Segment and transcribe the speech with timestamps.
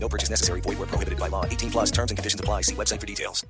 [0.00, 0.60] No purchase necessary.
[0.60, 1.44] Void where prohibited by law.
[1.44, 2.62] 18 plus terms and conditions apply.
[2.62, 3.44] See website for details.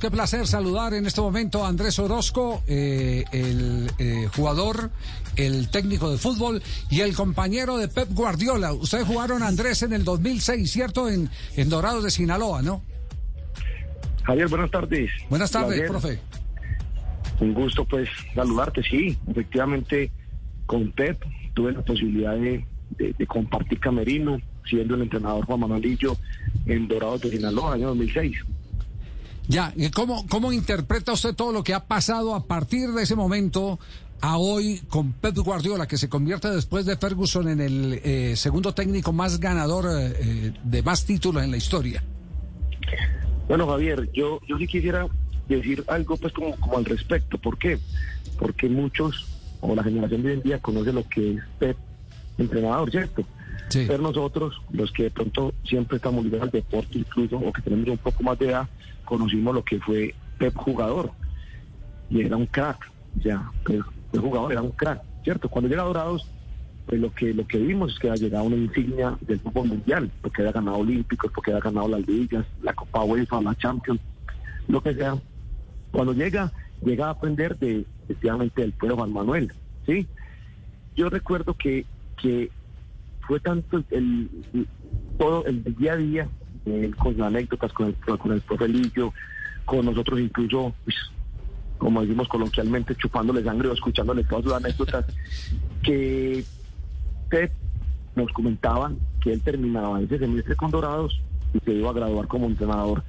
[0.00, 4.90] Qué placer saludar en este momento a Andrés Orozco, eh, el eh, jugador,
[5.36, 8.72] el técnico de fútbol y el compañero de Pep Guardiola.
[8.72, 11.08] Ustedes jugaron Andrés en el 2006, ¿cierto?
[11.08, 12.82] En, en Dorados de Sinaloa, ¿no?
[14.24, 15.10] Javier, buenas tardes.
[15.28, 16.18] Buenas tardes, Javier, profe.
[17.40, 18.82] Un gusto, pues, saludarte.
[18.82, 20.10] Sí, efectivamente,
[20.66, 21.22] con Pep
[21.54, 22.64] tuve la posibilidad de,
[22.98, 26.16] de- de compartir camerino, siendo el entrenador Juan Manuelillo
[26.66, 28.36] en Dorados de Sinaloa, año 2006.
[29.46, 33.14] Ya, ¿y ¿cómo, ¿cómo interpreta usted todo lo que ha pasado a partir de ese
[33.14, 33.78] momento
[34.20, 38.72] a hoy con Pep Guardiola, que se convierte después de Ferguson en el eh, segundo
[38.72, 42.02] técnico más ganador eh, eh, de más títulos en la historia?
[43.46, 45.06] Bueno, Javier, yo, yo sí quisiera
[45.46, 47.36] decir algo, pues, como, como al respecto.
[47.36, 47.78] ¿Por qué?
[48.38, 49.26] Porque muchos,
[49.60, 51.76] o la generación de hoy en día, conoce lo que es Pep,
[52.38, 53.24] entrenador, ¿cierto?
[53.74, 53.86] Sí.
[53.88, 57.88] Pero nosotros, los que de pronto siempre estamos ligados al deporte incluso, o que tenemos
[57.88, 58.68] un poco más de edad,
[59.04, 61.10] conocimos lo que fue Pep jugador.
[62.08, 63.82] Y era un crack, ya, Pep,
[64.12, 65.48] Pep jugador era un crack, ¿cierto?
[65.48, 66.24] Cuando llega Dorados,
[66.86, 70.08] pues lo que, lo que vimos es que ha llegado una insignia del fútbol mundial,
[70.22, 74.00] porque había ganado Olímpicos, porque había ganado las ligas, la Copa UEFA, la Champions,
[74.68, 75.16] lo que sea.
[75.90, 79.52] Cuando llega, llega a aprender de, efectivamente, del pueblo Juan Manuel,
[79.84, 80.06] ¿sí?
[80.94, 81.84] Yo recuerdo que,
[82.22, 82.52] que
[83.26, 84.66] fue tanto el, el-
[85.18, 86.28] todo el día a día
[86.66, 89.12] eh, con las anécdotas con el, con el profe Lillo,
[89.64, 90.96] con nosotros incluso, pues,
[91.78, 95.04] como decimos coloquialmente, chupándole sangre o escuchándole todas sus anécdotas,
[95.82, 96.44] que
[97.28, 97.52] Pep
[98.16, 101.20] nos comentaban que él terminaba ese semestre con Dorados
[101.52, 103.02] y se iba a graduar como entrenador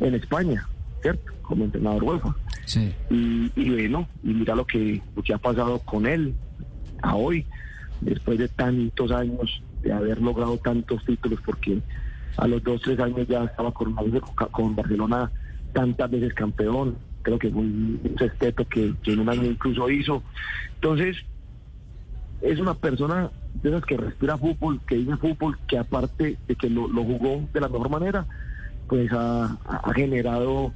[0.00, 0.66] en España,
[1.02, 1.32] ¿cierto?
[1.42, 2.34] Como entrenador UEFA.
[2.64, 2.92] Sí.
[3.10, 6.34] Y, y bueno, y mira lo que, lo que ha pasado con él
[7.02, 7.46] a hoy,
[8.00, 11.80] después de tantos años de haber logrado tantos títulos, porque
[12.36, 15.30] a los dos, tres años ya estaba coronado con, con Barcelona
[15.72, 20.22] tantas veces campeón, creo que fue un, un sexteto que, en un año incluso hizo.
[20.76, 21.16] Entonces,
[22.40, 23.30] es una persona
[23.62, 27.60] de esas que respira fútbol, que dice fútbol, que aparte de que lo, jugó de
[27.60, 28.26] la mejor manera,
[28.88, 29.56] pues ha,
[29.94, 30.72] generado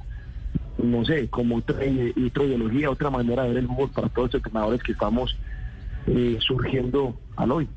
[0.81, 4.35] no sé, como otra, otra ideología, otra manera de ver el fútbol para todos los
[4.35, 5.37] entrenadores que estamos
[6.07, 7.69] eh, surgiendo al hoy.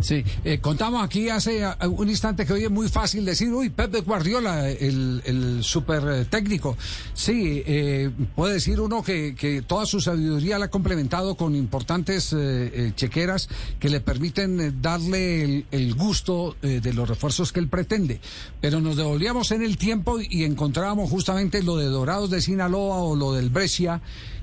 [0.00, 3.68] Sí, eh, contamos aquí hace ah, un instante que hoy es muy fácil decir, uy,
[3.68, 6.78] Pep de Guardiola, el, el super eh, técnico.
[7.12, 12.32] Sí, eh, puede decir uno que, que toda su sabiduría la ha complementado con importantes
[12.32, 17.60] eh, eh, chequeras que le permiten eh, darle el, gusto eh, de los refuerzos que
[17.60, 18.18] él pretende.
[18.62, 23.14] Pero nos devolvíamos en el tiempo y encontrábamos justamente lo de Dorados de Sinaloa o
[23.14, 24.00] lo del Brescia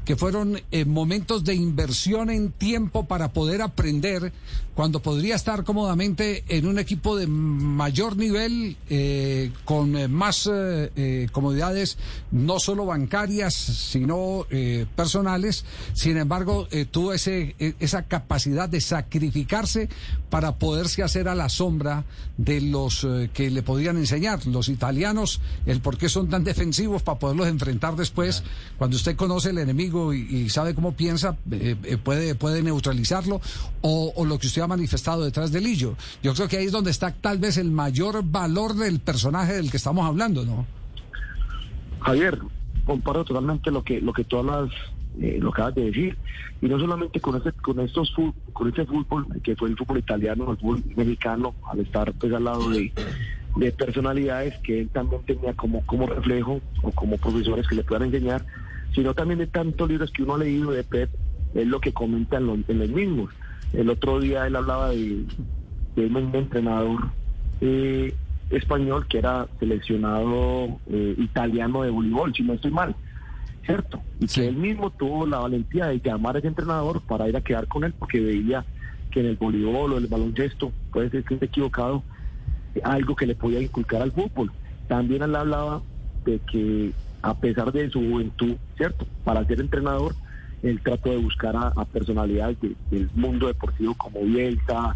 [0.09, 4.33] que fueron eh, momentos de inversión en tiempo para poder aprender
[4.73, 10.89] cuando podría estar cómodamente en un equipo de mayor nivel, eh, con eh, más eh,
[10.95, 11.97] eh, comodidades,
[12.31, 15.63] no solo bancarias, sino eh, personales.
[15.93, 19.89] Sin embargo, tuvo ese, eh, esa capacidad de sacrificarse
[20.31, 22.05] para poderse hacer a la sombra
[22.37, 24.47] de los que le podían enseñar.
[24.47, 28.43] Los italianos, el por qué son tan defensivos para poderlos enfrentar después.
[28.77, 33.41] Cuando usted conoce el enemigo y, sabe cómo piensa, eh, eh, puede, puede neutralizarlo.
[33.81, 35.95] O, lo que usted ha manifestado detrás del Lillo.
[36.21, 39.71] Yo creo que ahí es donde está tal vez el mayor valor del personaje del
[39.71, 40.65] que estamos hablando, ¿no?
[42.01, 42.39] Javier,
[42.85, 44.69] comparo totalmente lo que lo que tú hablas,
[45.19, 46.17] eh, lo acabas de decir,
[46.61, 48.13] y no solamente con este, con estos
[48.53, 52.43] con este fútbol que fue el fútbol italiano, el fútbol mexicano, al estar pues al
[52.43, 52.91] lado de,
[53.55, 58.07] de personalidades que él también tenía como como reflejo o como profesores que le puedan
[58.07, 58.45] enseñar,
[58.93, 61.09] sino también de tantos libros que uno ha leído de Pep,
[61.53, 63.31] es lo que comentan los, en los mismos.
[63.73, 65.23] El otro día él hablaba de,
[65.95, 67.11] de un entrenador
[67.61, 68.13] eh,
[68.49, 72.95] español que era seleccionado eh, italiano de voleibol, si no estoy mal,
[73.65, 74.01] ¿cierto?
[74.19, 74.41] Y Sí.
[74.41, 77.67] que él mismo tuvo la valentía de llamar a ese entrenador para ir a quedar
[77.67, 78.65] con él porque veía
[79.11, 82.03] que en el voleibol o el baloncesto, puede ser que esté equivocado,
[82.83, 84.51] algo que le podía inculcar al fútbol.
[84.87, 85.81] También él hablaba
[86.25, 89.05] de que a pesar de su juventud, ¿cierto?
[89.23, 90.15] Para ser entrenador,
[90.61, 94.95] él trató de buscar a, personalidades de- del mundo deportivo como Bielsa,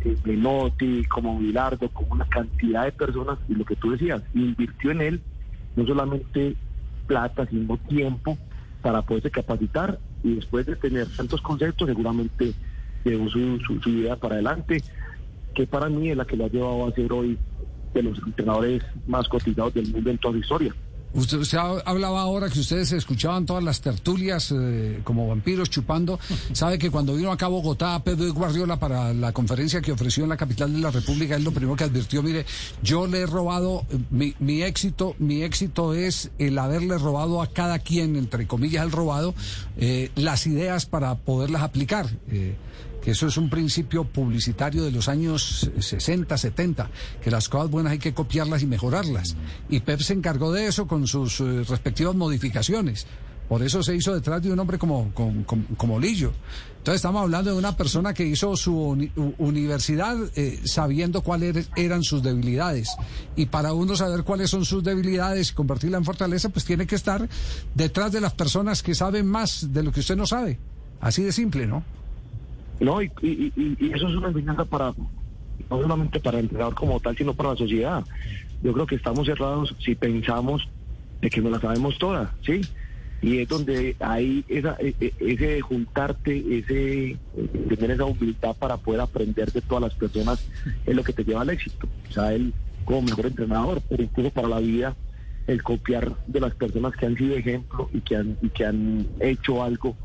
[0.00, 4.90] eh, Menotti, como Bilardo, como una cantidad de personas, y lo que tú decías, invirtió
[4.90, 5.22] en él,
[5.76, 6.56] no solamente
[7.06, 8.38] plata, sino tiempo
[8.80, 12.52] para poderse capacitar y después de tener tantos conceptos seguramente
[13.04, 14.82] llevó su, su, su idea para adelante,
[15.54, 17.38] que para mí es la que lo ha llevado a ser hoy
[17.92, 20.74] de los entrenadores más cotizados del mundo en toda la historia.
[21.14, 26.18] Usted, usted ha- hablaba ahora que ustedes escuchaban todas las tertulias eh, como vampiros chupando.
[26.52, 30.30] Sabe que cuando vino acá a Bogotá Pedro Guardiola para la conferencia que ofreció en
[30.30, 32.46] la capital de la República, él lo primero que advirtió, mire,
[32.82, 37.78] yo le he robado, mi, mi éxito, mi éxito es el haberle robado a cada
[37.78, 39.34] quien, entre comillas, el robado,
[39.76, 42.06] eh, las ideas para poderlas aplicar.
[42.30, 42.56] Eh,
[43.02, 46.90] que eso es un principio publicitario de los años 60, 70,
[47.22, 49.36] que las cosas buenas hay que copiarlas y mejorarlas.
[49.68, 53.06] Y Pep se encargó de eso con sus eh, respectivas modificaciones.
[53.48, 56.32] Por eso se hizo detrás de un hombre como, como, como- como Lillo.
[56.78, 58.96] Entonces estamos hablando de una persona que hizo su
[59.38, 62.88] universidad eh, sabiendo cuáles eran sus debilidades.
[63.36, 66.94] Y para uno saber cuáles son sus debilidades y convertirla en fortaleza, pues tiene que
[66.94, 67.28] estar
[67.74, 70.58] detrás de las personas que saben más de lo que usted no sabe.
[71.00, 71.84] Así de simple, ¿no?
[72.82, 74.92] No, y, y- y- eso es una enseñanza para,
[75.70, 78.04] no solamente para el entrenador como tal, sino para la sociedad.
[78.60, 80.68] Yo creo que estamos cerrados si pensamos
[81.20, 82.66] de que no la sabemos todas, ¿sí?
[83.20, 87.20] Y es donde hay esa, e- e- ese juntarte, ese
[87.68, 90.40] tener esa humildad para poder aprender de todas las personas
[90.84, 91.88] es lo que te lleva al éxito.
[92.08, 92.52] O sea, él
[92.84, 94.96] como mejor entrenador, pero incluso para la vida,
[95.46, 99.06] el copiar de las personas que han sido ejemplo y que han, y que han
[99.20, 99.96] hecho algo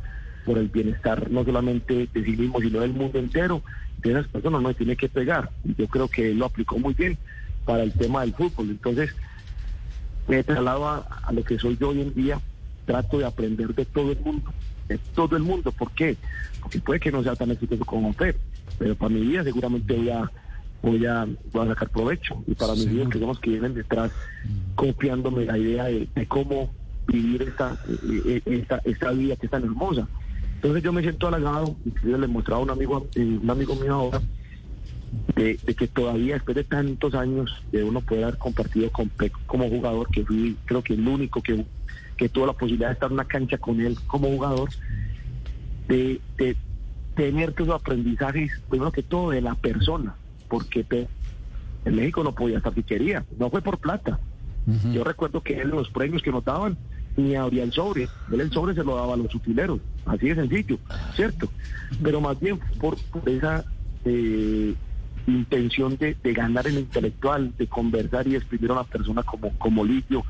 [0.48, 3.62] por el bienestar no solamente de sí mismo, sino del mundo entero,
[3.98, 5.52] de esas personas no se tiene que pegar.
[5.78, 7.18] Yo creo que él lo aplicó muy bien
[7.66, 8.70] para el tema del fútbol.
[8.70, 9.14] Entonces,
[10.26, 12.40] me traslado a, a lo que soy yo hoy en día,
[12.86, 14.54] trato de aprender de todo el mundo,
[14.88, 15.74] de todo el mundo.
[15.74, 16.16] ¿Por qué?
[16.62, 18.38] Porque puede que no sea tan exitoso como Pep,
[18.80, 20.32] pero para mi vida seguramente voy a
[20.82, 22.42] voy a, voy a sacar provecho.
[22.48, 23.02] Y para mis Seguro.
[23.02, 24.12] hijos que son los que vienen detrás,
[24.76, 26.72] copiándome la idea de, de cómo
[27.08, 30.08] vivir esta, eh, eh, esta, esta vida que es tan hermosa.
[30.58, 33.94] Entonces yo me siento halagado, inclusive le mostraba a un amigo, eh, un amigo mío
[33.94, 34.22] ahora,
[35.36, 39.12] de, de que todavía después de tantos años de uno poder haber compartido con
[39.46, 41.64] como jugador, que fui creo que el único que,
[42.18, 44.70] que tuvo la posibilidad de estar en una cancha con él como jugador,
[45.88, 46.56] de, de
[47.16, 50.16] tener los aprendizajes, primero que todo de la persona,
[50.50, 51.08] porque Pep
[51.86, 54.20] en México no podía estar si quería, no fue por plata.
[54.92, 56.78] Yo recuerdo que él los premios que nos daban
[57.16, 60.36] ni abría el sobre, él el sobre se lo daba a los utileros, así de
[60.36, 60.80] sencillo,
[61.16, 61.50] ¿cierto?
[62.02, 63.66] Pero más bien por, por esa
[64.06, 64.74] eh,
[65.28, 69.52] intención de, de ganar en lo intelectual, de conversar y exprimir a una persona como,
[69.58, 70.24] como Lidio,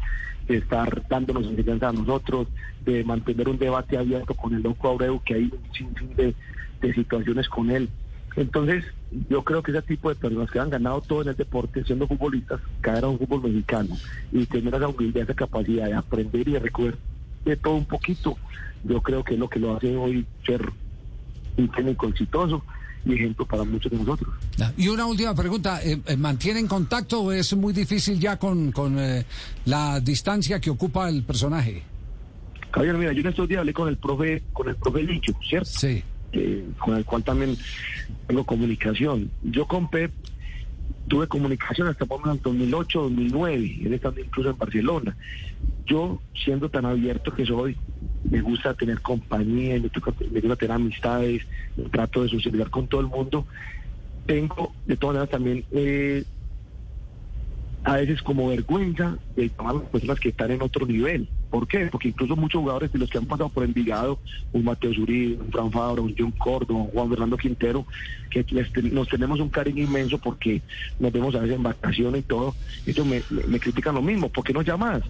[0.48, 2.48] de estar dándonos enseñanza a nosotros,
[2.86, 6.34] de mantener un debate abierto con el loco Abreu, que hay un sinfín de,
[6.82, 7.90] de situaciones con él.
[8.36, 8.86] Entonces,
[9.30, 12.08] yo creo que ese tipo de personas que han ganado todo en el deporte, siendo
[12.08, 13.98] futbolistas, caer a un fútbol mexicano
[14.32, 16.98] y tener esa humildad, esa capacidad de aprender y de recoger
[17.50, 18.38] de todo un poquito,
[18.84, 20.62] yo creo que es lo que lo hace hoy ser
[21.58, 22.64] un técnico exitoso
[23.06, 24.34] y ejemplo para muchos de nosotros.
[24.78, 29.00] Y una última pregunta, eh, eh, ¿mantienen contacto o es muy difícil ya con, con
[29.00, 29.26] eh,
[29.66, 31.84] la distancia que ocupa el personaje?
[32.72, 35.70] Javier, mira, yo en estos días hablé con el profe, con el profe Licho, ¿cierto?
[35.70, 36.04] Sí.
[36.32, 37.58] que- con el cual también
[38.28, 39.32] tengo comunicación.
[39.44, 40.12] Yo con Pep
[41.08, 45.18] tuve comunicación hasta por menos 2008, 2009, él estando incluso en Barcelona.
[45.86, 47.78] Yo, siendo tan abierto que soy,
[48.30, 51.44] me gusta tener compañía, me, toca- gusta tener amistades,
[51.92, 53.48] trato de socializar con todo el mundo.
[54.26, 56.24] Tengo, de todas maneras, también eh,
[57.88, 61.30] a veces como vergüenza de llamar a las personas que están en otro nivel.
[61.50, 61.88] ¿Por qué?
[61.90, 64.20] Porque incluso muchos jugadores de los que han pasado por Envigado,
[64.52, 67.86] un Mateo Zuribe, un Fran Fabra, un John Córdoba, un Juan Fernando Quintero,
[68.30, 70.62] que les ten- nos tenemos un cariño inmenso porque
[71.00, 72.56] nos vemos a veces en vacaciones y todo.
[72.86, 75.02] Ellos me, me- me critican lo mismo, ¿por qué no llamas?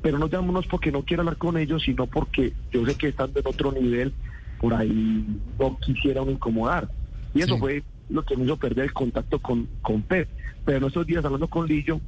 [0.00, 0.26] Pero no
[0.58, 3.72] es porque no quiero hablar con ellos, sino porque yo sé que estando en otro
[3.72, 4.14] nivel,
[4.58, 5.26] por ahí
[5.58, 6.88] no quisiera uno incomodar.
[7.34, 7.60] Y eso Sí.
[7.60, 10.28] fue lo que me hizo perder el contacto con, con Pep.
[10.64, 12.00] Pero en estos días hablando con Lillo,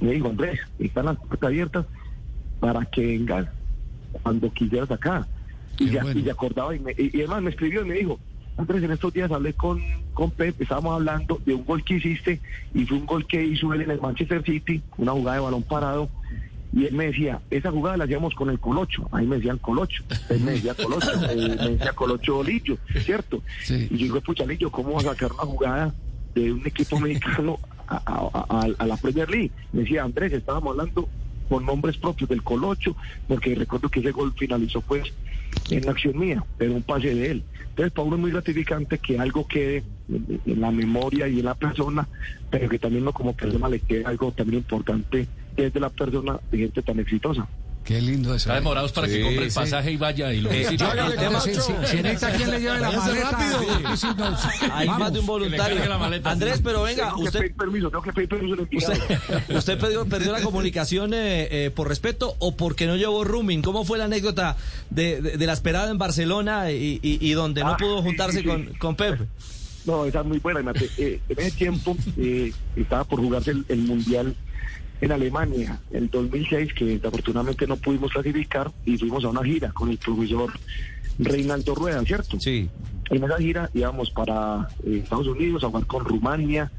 [0.00, 1.86] me dijo, Andrés, están las puertas abiertas
[2.60, 3.48] para que vengas
[4.22, 5.26] cuando quisieras acá.
[5.78, 6.20] Y ya, bueno.
[6.20, 8.18] y se acordaba, y, me, y, y además me escribió y me dijo,
[8.56, 9.82] Andrés, en estos días hablé con,
[10.14, 12.40] con Pep, estábamos hablando de un gol que hiciste,
[12.72, 15.62] y fue un gol que hizo él en el Manchester City, una jugada de balón
[15.62, 16.08] parado,
[16.72, 20.04] y él me decía, esa jugada la hacíamos con el Colocho, ahí me decían Colocho,
[20.30, 23.42] él me decía Colocho, eh, me decía Colocho Lillo, ¿cierto?
[23.62, 23.88] Sí.
[23.90, 25.94] Y yo digo, pucha Lillo, ¿cómo vas a sacar una jugada
[26.34, 29.52] de un equipo mexicano a, la Premier League?
[29.72, 31.08] Me decía, Andrés, estábamos hablando
[31.48, 32.96] con nombres propios del Colocho,
[33.28, 35.12] porque recuerdo que ese gol finalizó pues
[35.70, 37.44] en la acción mía, pero un pase de él.
[37.70, 41.54] Entonces, para uno es muy gratificante que algo quede en, la memoria y en la
[41.54, 42.08] persona,
[42.50, 46.58] pero que también uno como persona le quede algo también importante desde la persona de
[46.58, 47.46] gente tan exitosa.
[47.86, 48.48] Qué lindo eso.
[48.48, 50.84] Está demorados para que compre el pasaje y vaya y lo Eh, visite.
[50.84, 51.62] si, ocho.
[51.86, 53.30] si necesita quien le lleve la maleta.
[53.30, 53.60] rápido.
[53.60, 53.66] sí,
[53.96, 55.00] sí, no, sí, Hay vamos.
[55.00, 55.88] más de un voluntario.
[55.88, 56.30] la maleta.
[56.32, 59.20] Andrés, pero venga, Tengo que usted, pedir permiso, tengo que pedir permiso usted,
[59.56, 63.62] usted perdió, perdió la comunicación eh, eh, por respeto o porque no llevó rooming.
[63.62, 64.56] ¿Cómo fue la anécdota
[64.90, 68.02] de, de- de la esperada en Barcelona y, y- y donde no Ah, pudo sí,
[68.04, 68.48] juntarse sí, sí.
[68.48, 69.20] con, con Pep?
[69.84, 70.58] No, esa es muy buena.
[70.60, 70.90] imagínate.
[70.98, 74.34] Eh, en ese tiempo eh, estaba por jugarse el, el Mundial
[75.00, 79.90] en Alemania, el 2006, que desafortunadamente no pudimos clasificar y fuimos a una gira con
[79.90, 80.52] el profesor
[81.18, 82.40] Reinaldo Rueda, ¿cierto?
[82.40, 82.68] Sí.
[83.10, 86.72] En esa gira íbamos para eh, Estados Unidos a jugar con Rumania,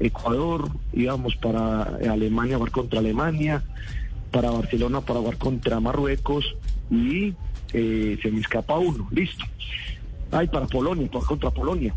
[0.00, 3.62] Ecuador, íbamos para Alemania a jugar contra Alemania,
[4.30, 6.56] para Barcelona para jugar contra Marruecos
[6.90, 7.34] y
[7.72, 9.44] eh, se me escapa uno, listo.
[10.30, 11.94] Ay, para Polonia, para jugar contra Polonia,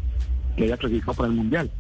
[0.56, 1.72] que había clasificado para el Mundial.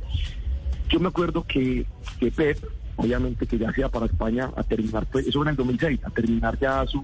[0.90, 1.86] Yo me acuerdo que,
[2.20, 2.58] que Pep,
[2.96, 6.10] obviamente que ya sea para España a terminar, pues, eso era en el 2006, a
[6.10, 7.04] terminar ya su,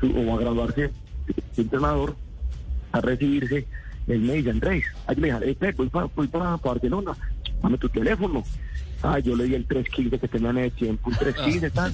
[0.00, 0.90] su- o a graduarse
[1.26, 2.16] de entrenador,
[2.92, 3.66] a recibirse,
[4.08, 7.12] él me dice, Andrés, ay, le dije, "Eh, Pep, voy para, voy para Barcelona,
[7.62, 8.42] dame tu teléfono.
[9.04, 11.92] Ah, yo le di el 315 que tenía en el tiempo, un 315 tal.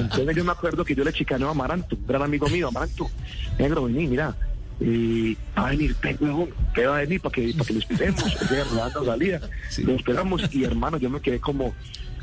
[0.00, 3.10] Entonces yo me acuerdo que yo le chicaneo a Amaranto, un gran amigo mío, Amaranto,
[3.58, 4.34] negro, vení, mira,
[4.80, 8.22] eh, va a venir huevón, que va a venir para que, para que lo esperemos,
[8.24, 9.40] o sea, rodando salida,
[9.78, 11.74] lo esperamos y hermano, yo me quedé como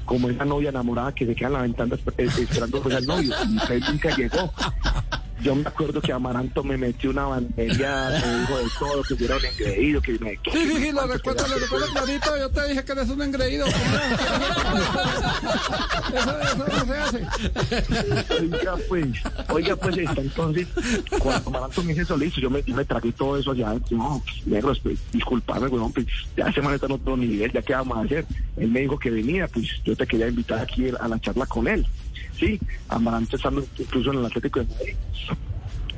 [0.06, 3.34] como esa novia enamorada que se queda en la ventana eh, esperando pues al novio
[3.50, 4.54] y Pep nunca llegó.
[5.42, 9.26] Yo me acuerdo que Amaranto me metió una bandería, me dijo de todo, que yo
[9.26, 10.32] era un engreído, que me...
[10.32, 12.38] Sí, sí, sí, lo recuerdo, lo recuerdo clarito.
[12.38, 13.66] Yo te dije que eres un engreído.
[13.68, 13.76] Eso,
[16.42, 17.28] eso no se hace.
[18.40, 19.08] Oiga, pues,
[19.50, 20.68] oiga, pues, está, entonces,
[21.20, 24.24] cuando Amaranto me dice eso, listo, yo me, yo me tragué todo eso allá, no,
[24.46, 28.02] negros, pues, disculpame, weón, pues, ya se está en otro nivel, ya qué vamos a
[28.02, 28.26] hacer.
[28.58, 31.68] Él me dijo que venía, pues, yo te quería invitar aquí a la charla con
[31.68, 31.86] él,
[32.38, 34.96] sí, Amaranto estando incluso en el Atlético de Madrid.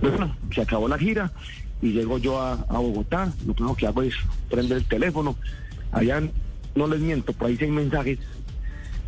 [0.01, 1.31] Bueno, se acabó la gira
[1.81, 4.13] y llego yo a, Bogotá, lo primero que hago es
[4.49, 5.35] prender el teléfono,
[5.91, 6.21] allá,
[6.75, 8.19] no les miento, por ahí hay mensajes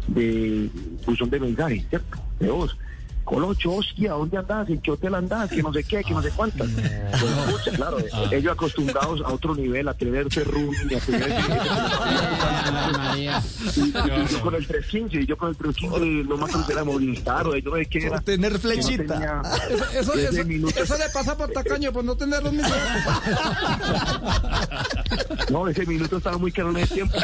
[0.07, 0.69] de
[1.05, 2.17] buzón de mensajes, ¿cierto?
[2.39, 2.75] De voz.
[3.29, 4.67] Colocho, hostia, ¿dónde andás?
[4.69, 5.51] ¿En qué hotel andás?
[5.51, 6.67] Que no sé qué, que no sé cuántas.
[6.67, 7.97] Pues, pucha, claro,
[8.31, 11.29] ellos acostumbrados a otro nivel, a tenerse rooming, a tener...
[13.15, 13.27] y,
[13.81, 13.91] y
[14.31, 17.55] yo con el 315, y yo con el 315, lo más que era Movistar, o
[17.55, 18.19] yo no sé qué era.
[18.19, 19.13] Tener no flechita.
[19.13, 19.43] tenía
[19.93, 20.81] Eso, eso, minuto.
[20.81, 22.73] eso le pasa por tacaño, por no tener los mismos.
[25.49, 27.17] No, ese minuto estaba muy caro en ese tiempo.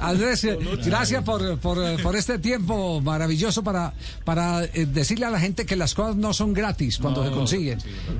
[0.00, 0.46] Andrés,
[0.84, 3.92] gracias por, por, por este tiempo maravilloso para,
[4.24, 7.78] para eh, decirle a la gente que las cosas no son gratis cuando se consiguen.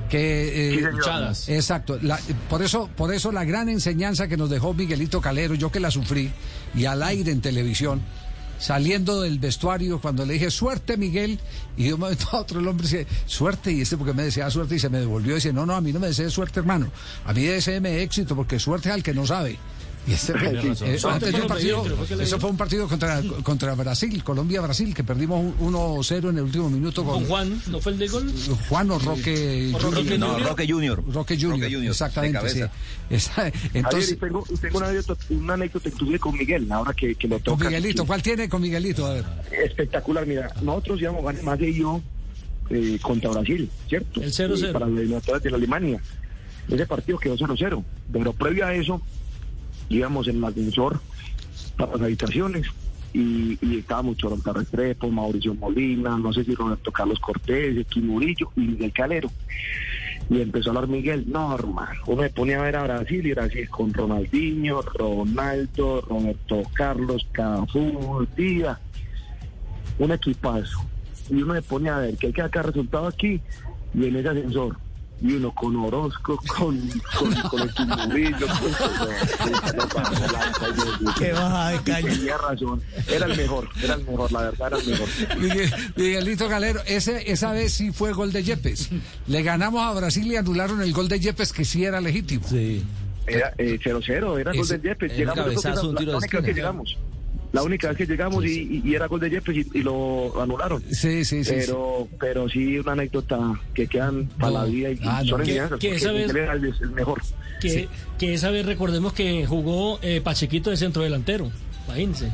[0.09, 0.83] Que, eh,
[1.33, 1.53] Sí.
[1.53, 1.97] Exacto.
[2.01, 2.19] La-
[2.49, 5.91] por eso, por eso la gran enseñanza que nos dejó Miguelito Calero, yo que la
[5.91, 6.31] sufrí,
[6.75, 8.01] y al aire en televisión,
[8.63, 11.37] saliendo del vestuario, cuando le dije suerte Miguel,
[11.75, 14.49] y de un momento a otro el hombre dice suerte, y este porque me decía
[14.49, 16.61] suerte y se me devolvió y dice, no, no, a mí no me desee suerte,
[16.61, 16.89] hermano,
[17.25, 19.59] a mí deseeme éxito, porque suerte es al que no sabe.
[20.05, 23.73] Y este, eh, eh, antes de un partido, que eso fue un partido contra, contra
[23.73, 27.93] Brasil, Colombia-Brasil, que perdimos un- 1-0 en el último minuto con, Con Juan, ¿no fue
[27.93, 28.33] el de gol?
[28.67, 30.19] Juan o Roque O Roque Junior.
[30.19, 30.39] No.
[30.39, 31.03] Roque Junior.
[31.13, 32.61] Roque Junior, Roque Junior, exactamente, sí.
[33.09, 37.15] Esa- entonces, y tengo, y tengo una, anécdota, una anécdota inclusive con Miguel, ahora que,
[37.15, 37.65] que lo toca.
[37.69, 39.05] Miguelito, que- ¿cuál tiene con Miguelito?
[39.05, 39.25] A ver.
[39.65, 40.25] espectacular.
[40.25, 42.01] Mira, nosotros íbamos a ganar más de yo
[42.69, 44.21] eh, contra Brasil, ¿cierto?
[44.21, 44.69] El 0-0.
[44.69, 46.01] Eh, para eliminatorias de la Alemania.
[46.67, 47.83] Ese partido quedó 0-0.
[48.11, 49.01] Pero previo a eso,
[49.89, 50.99] íbamos en el ascensor
[51.77, 52.67] para las habitaciones
[53.13, 58.51] y, y estábamos Choronta Restrepo, Mauricio Molina, no sé si Roberto Carlos Cortés, X Murillo
[58.55, 59.29] y Miguel Calero.
[60.29, 63.33] Y empezó a hablar Miguel, no, hermano, uno me ponía a ver a Brasil y
[63.33, 68.79] Brasil con Ronaldinho, Ronaldo, Roberto Carlos, Cafú, Díaz,
[69.99, 70.85] un equipazo.
[71.29, 73.41] Y uno me pone a ver que hay que sacar resultado aquí
[73.93, 74.77] y en ese ascensor.
[75.23, 76.77] Y uno con Orozco, con,
[77.17, 78.73] con, con el Chumurillo, con
[81.17, 82.09] Qué baja de caña.
[82.13, 82.81] Tenía razón.
[83.07, 85.07] Era el mejor, era el mejor, la verdad era el mejor.
[85.39, 88.89] Miguel- Miguelito Calero, ese, esa vez sí fue gol de Yepes.
[89.27, 92.45] Le ganamos a Brasil y anularon el gol de Yepes que sí era legítimo.
[92.47, 92.83] Sí.
[93.25, 95.15] Era eh, 0-0, era gol de Yepes.
[95.17, 96.97] Llegamos, cabezazo, un tiro de que llegamos.
[97.53, 100.41] La única vez que llegamos y, y- y era gol de Yepes y, y lo
[100.41, 100.83] anularon.
[100.91, 101.53] Sí, sí, sí.
[101.55, 103.39] pero pero sí una anécdota
[103.75, 104.59] que quedan para No.
[104.59, 105.29] la vida y Ah, no.
[105.29, 107.21] son Que- enseñanzas, que esa vez- era el, el mejor
[107.61, 111.49] Que, que esa vez recordemos que jugó eh, Pachequito de centro delantero.
[111.87, 112.31] Imagínense.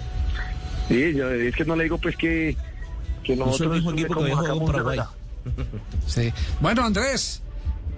[0.87, 2.55] sí yo- es que no le digo pues que
[3.23, 4.99] que No nosotros mismo equipo que había jugado Paraguay.
[6.07, 6.31] Sí.
[6.61, 7.41] Bueno, Andrés,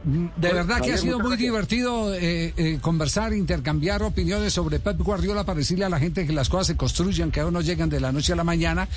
[0.03, 1.39] De verdad que ha sido muy gracias.
[1.47, 6.33] divertido eh, eh, conversar, intercambiar opiniones sobre Pep Guardiola para decirle a la gente que
[6.33, 8.87] las cosas se construyan, que aún no llegan de la noche a la mañana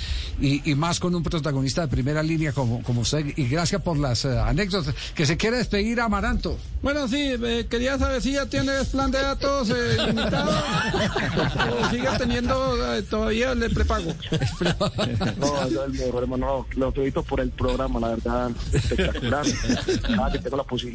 [0.41, 3.25] y, y más con un protagonista de primera línea como, como usted.
[3.35, 4.95] Y gracias por las eh, anécdotas.
[5.13, 6.57] Que se quiere despedir a Amaranto.
[6.81, 12.07] Bueno, sí, eh, quería saber si ya tienes plan de datos eh, limitado o sigue
[12.17, 14.13] teniendo eh, todavía el prepago.
[15.39, 16.65] No, es el mejor hermano.
[16.75, 19.45] Lo felicito por el programa, la verdad, espectacular.
[20.01, 20.94] Cada que tengo la posibilidad,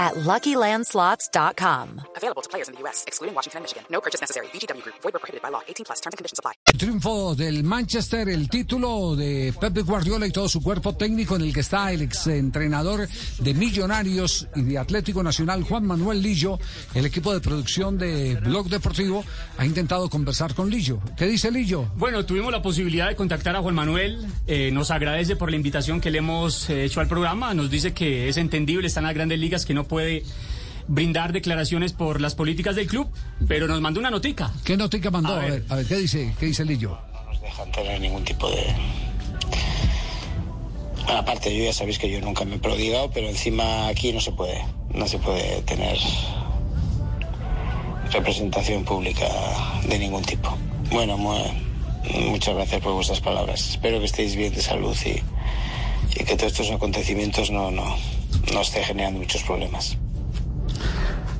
[0.00, 1.86] at LuckyLandSlots.com.
[2.16, 3.84] Available to players in the U.S., excluding Washington and Michigan.
[3.90, 4.46] No purchase necessary.
[4.54, 4.96] VGW Group.
[5.02, 5.60] Void prohibited by law.
[5.68, 6.00] 18 plus.
[6.00, 6.54] Terms and conditions apply.
[6.72, 11.42] El triunfo del Manchester, el título de Pep Guardiola y todo su cuerpo técnico en
[11.42, 13.06] el que está el exentrenador
[13.38, 16.58] de Millonarios y de Atlético Nacional, Juan Manuel Lillo,
[16.94, 19.24] el equipo de producción de Blog Deportivo,
[19.58, 21.00] ha intentado conversar con Lillo.
[21.16, 21.86] ¿Qué dice Lillo?
[21.96, 24.26] Bueno, tuvimos la posibilidad de contactar a Juan Manuel.
[24.46, 27.52] eh, nos agradece por la invitación que le hemos eh, hecho al programa.
[27.52, 30.22] Nos dice que es entendible, está en las grandes ligas, que no puede
[30.88, 33.08] brindar declaraciones por las políticas del club,
[33.46, 34.50] pero nos mandó una notica.
[34.64, 35.34] ¿Qué notica mandó?
[35.34, 35.50] A A ver.
[35.52, 36.34] ver, a ver, ¿qué dice?
[36.40, 36.96] ¿Qué dice Lillo?
[37.28, 38.64] nos dejan tener ningún tipo de...
[41.04, 44.20] Bueno, aparte, yo ya sabéis que yo nunca me he prodigado, pero encima aquí no
[44.20, 45.96] se puede, no se puede tener
[48.12, 49.26] representación pública
[49.88, 50.56] de ningún tipo.
[50.90, 51.34] Bueno, mu-
[52.28, 53.70] muchas gracias por vuestras palabras.
[53.70, 57.96] Espero que estéis bien de salud y, y que todos estos acontecimientos no, no,
[58.52, 59.96] no esté generando muchos problemas.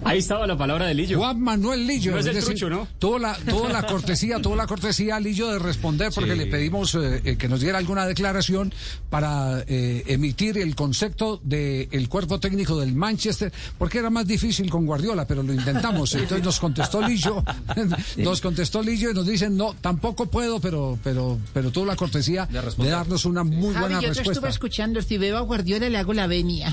[0.02, 1.18] Ahí estaba la palabra de Lillo.
[1.18, 2.12] Juan Manuel Lillo.
[2.12, 2.88] No es el decir, trucho, ¿no?
[2.98, 6.38] Tuvo la, tuvo la cortesía, tuvo la cortesía Lillo de responder porque Sí.
[6.38, 8.72] le pedimos eh, eh, que nos diera alguna declaración
[9.10, 14.86] para eh, emitir el concepto del cuerpo técnico del Manchester, porque era más difícil con
[14.86, 16.14] Guardiola, pero lo intentamos.
[16.14, 17.44] Entonces nos contestó Lillo,
[18.16, 22.46] nos contestó Lillo y nos dicen no, tampoco puedo, pero, pero, pero tuvo la cortesía
[22.46, 24.48] de, darnos una muy Javi, buena yo te estuve respuesta.
[24.48, 25.02] escuchando.
[25.02, 26.72] Si veo a Guardiola, le hago la venia.